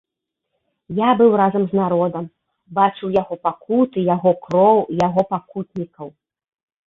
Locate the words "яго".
3.21-3.35, 4.15-4.31, 5.07-5.21